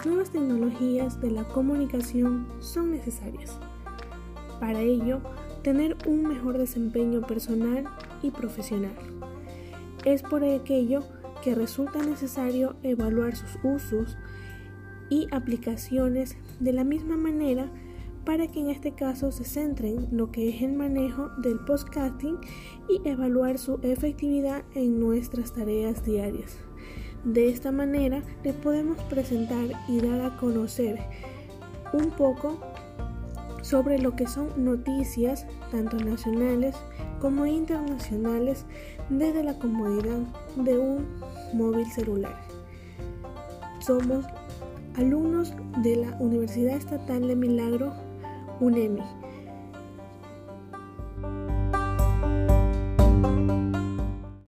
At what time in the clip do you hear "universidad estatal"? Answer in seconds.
46.20-47.28